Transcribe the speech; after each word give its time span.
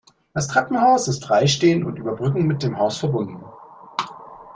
Das 0.33 0.47
Treppenhaus 0.47 1.07
ist 1.07 1.23
freistehend 1.25 1.85
und 1.85 1.99
über 1.99 2.15
Brücken 2.15 2.47
mit 2.47 2.63
dem 2.63 2.79
Haus 2.79 2.97
verbunden. 2.97 3.43